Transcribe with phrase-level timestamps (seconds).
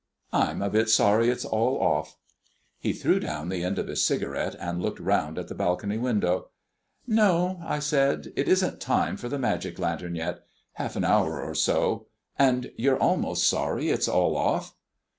[0.33, 2.17] I'm a bit sorry it's all off."
[2.79, 6.49] He threw down the end of his cigarette, and looked round at the balcony window.
[7.05, 10.39] "No," I said, "it isn't time for the magic lantern yet.
[10.73, 12.07] Half an hour or so.
[12.39, 14.73] And you're almost sorry it's all off?"